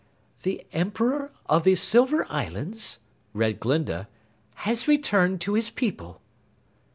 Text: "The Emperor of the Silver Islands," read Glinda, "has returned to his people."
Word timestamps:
"The 0.41 0.65
Emperor 0.73 1.31
of 1.45 1.63
the 1.63 1.75
Silver 1.75 2.25
Islands," 2.27 2.97
read 3.33 3.59
Glinda, 3.59 4.07
"has 4.65 4.87
returned 4.87 5.41
to 5.41 5.53
his 5.53 5.69
people." 5.69 6.21